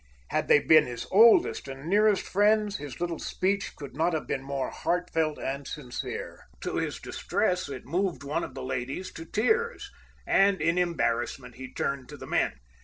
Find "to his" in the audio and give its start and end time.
6.61-6.99